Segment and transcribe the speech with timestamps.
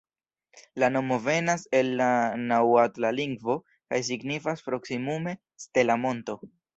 [0.83, 2.07] La nomo venas el la
[2.51, 5.35] naŭatla lingvo kaj signifas proksimume
[5.67, 6.37] «stela monto».